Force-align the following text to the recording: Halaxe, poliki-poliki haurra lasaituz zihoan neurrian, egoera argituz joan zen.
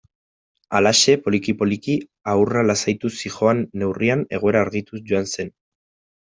Halaxe, 0.77 1.13
poliki-poliki 1.25 1.97
haurra 2.33 2.65
lasaituz 2.71 3.13
zihoan 3.25 3.63
neurrian, 3.83 4.27
egoera 4.41 4.65
argituz 4.69 5.05
joan 5.13 5.31
zen. 5.37 5.55